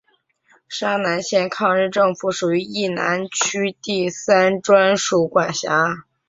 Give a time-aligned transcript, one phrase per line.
[0.67, 6.07] 沙南县抗日政府属于冀南区第三专署管辖。